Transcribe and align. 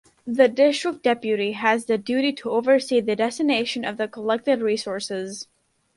The 0.25 0.47
district 0.47 1.03
deputy 1.03 1.51
has 1.51 1.85
the 1.85 1.99
duty 1.99 2.33
to 2.33 2.49
oversee 2.49 3.01
the 3.01 3.15
destination 3.15 3.85
of 3.85 3.97
the 3.97 4.07
collected 4.07 4.59
resources. 4.59 5.47